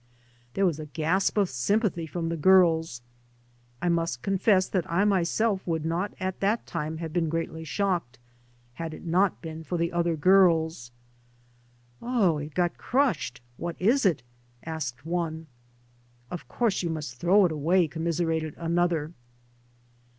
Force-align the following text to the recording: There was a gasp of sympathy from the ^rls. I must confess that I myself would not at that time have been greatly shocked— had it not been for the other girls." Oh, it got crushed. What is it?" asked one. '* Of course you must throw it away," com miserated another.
There 0.55 0.65
was 0.65 0.79
a 0.79 0.87
gasp 0.87 1.37
of 1.37 1.47
sympathy 1.47 2.07
from 2.07 2.29
the 2.29 2.35
^rls. 2.37 3.01
I 3.83 3.89
must 3.89 4.23
confess 4.23 4.67
that 4.67 4.91
I 4.91 5.05
myself 5.05 5.61
would 5.67 5.85
not 5.85 6.15
at 6.19 6.39
that 6.39 6.65
time 6.65 6.97
have 6.97 7.13
been 7.13 7.29
greatly 7.29 7.63
shocked— 7.63 8.17
had 8.81 8.95
it 8.95 9.05
not 9.05 9.43
been 9.43 9.63
for 9.63 9.77
the 9.77 9.91
other 9.93 10.15
girls." 10.15 10.89
Oh, 12.01 12.39
it 12.39 12.55
got 12.55 12.79
crushed. 12.79 13.41
What 13.57 13.75
is 13.77 14.03
it?" 14.03 14.23
asked 14.75 15.05
one. 15.05 15.45
'* 15.87 16.31
Of 16.31 16.47
course 16.47 16.81
you 16.81 16.89
must 16.89 17.17
throw 17.17 17.45
it 17.45 17.51
away," 17.51 17.87
com 17.87 18.05
miserated 18.05 18.55
another. 18.57 19.13